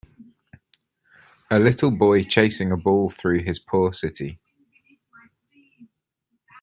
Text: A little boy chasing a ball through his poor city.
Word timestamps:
A 1.51 1.59
little 1.59 1.91
boy 1.91 2.23
chasing 2.23 2.71
a 2.71 2.75
ball 2.75 3.11
through 3.11 3.41
his 3.43 3.59
poor 3.59 3.93
city. 3.93 4.39